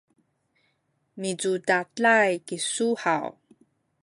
micudaday 1.19 2.31
kisu 2.47 2.87
haw? 3.03 3.29